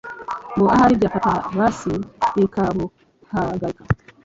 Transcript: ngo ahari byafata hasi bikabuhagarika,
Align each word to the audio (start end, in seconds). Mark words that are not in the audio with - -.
ngo 0.55 0.65
ahari 0.75 0.93
byafata 0.99 1.39
hasi 1.57 1.91
bikabuhagarika, 2.35 3.83